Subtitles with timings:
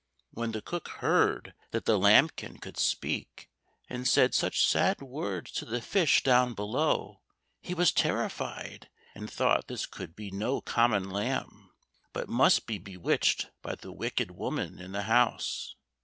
[0.31, 3.51] When the cook heard that the lambkin could speak
[3.87, 7.21] and said such sad words to the fish down below,
[7.61, 11.69] he was terrified and thought this could be no common lamb,
[12.13, 15.75] but must be bewitched by the wicked woman in the house.